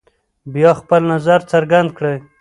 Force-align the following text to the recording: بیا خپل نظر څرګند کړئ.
بیا 0.53 0.71
خپل 0.79 1.01
نظر 1.13 1.39
څرګند 1.51 1.89
کړئ. 1.97 2.17